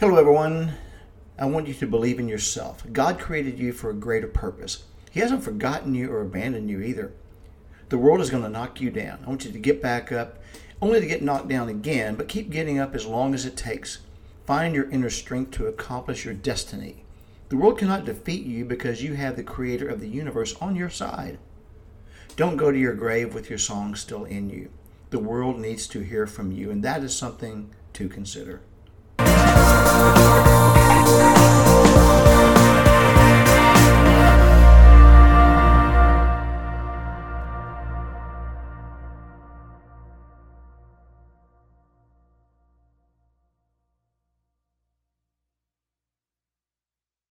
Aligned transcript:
Hello, 0.00 0.14
everyone. 0.14 0.74
I 1.40 1.46
want 1.46 1.66
you 1.66 1.74
to 1.74 1.86
believe 1.88 2.20
in 2.20 2.28
yourself. 2.28 2.84
God 2.92 3.18
created 3.18 3.58
you 3.58 3.72
for 3.72 3.90
a 3.90 3.94
greater 3.94 4.28
purpose. 4.28 4.84
He 5.10 5.18
hasn't 5.18 5.42
forgotten 5.42 5.92
you 5.92 6.12
or 6.12 6.20
abandoned 6.20 6.70
you 6.70 6.80
either. 6.80 7.12
The 7.88 7.98
world 7.98 8.20
is 8.20 8.30
going 8.30 8.44
to 8.44 8.48
knock 8.48 8.80
you 8.80 8.90
down. 8.90 9.18
I 9.26 9.28
want 9.28 9.44
you 9.44 9.50
to 9.50 9.58
get 9.58 9.82
back 9.82 10.12
up, 10.12 10.38
only 10.80 11.00
to 11.00 11.06
get 11.08 11.22
knocked 11.22 11.48
down 11.48 11.68
again, 11.68 12.14
but 12.14 12.28
keep 12.28 12.48
getting 12.48 12.78
up 12.78 12.94
as 12.94 13.06
long 13.06 13.34
as 13.34 13.44
it 13.44 13.56
takes. 13.56 13.98
Find 14.46 14.72
your 14.72 14.88
inner 14.88 15.10
strength 15.10 15.50
to 15.56 15.66
accomplish 15.66 16.24
your 16.24 16.34
destiny. 16.34 17.02
The 17.48 17.56
world 17.56 17.76
cannot 17.76 18.04
defeat 18.04 18.46
you 18.46 18.64
because 18.64 19.02
you 19.02 19.14
have 19.14 19.34
the 19.34 19.42
creator 19.42 19.88
of 19.88 19.98
the 19.98 20.08
universe 20.08 20.54
on 20.60 20.76
your 20.76 20.90
side. 20.90 21.40
Don't 22.36 22.56
go 22.56 22.70
to 22.70 22.78
your 22.78 22.94
grave 22.94 23.34
with 23.34 23.50
your 23.50 23.58
song 23.58 23.96
still 23.96 24.24
in 24.26 24.48
you. 24.48 24.70
The 25.10 25.18
world 25.18 25.58
needs 25.58 25.88
to 25.88 26.02
hear 26.02 26.28
from 26.28 26.52
you, 26.52 26.70
and 26.70 26.84
that 26.84 27.02
is 27.02 27.16
something 27.16 27.74
to 27.94 28.08
consider. 28.08 28.60